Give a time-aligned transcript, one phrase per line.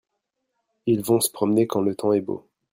[0.87, 2.43] ils vont se promener quand le temps est beau.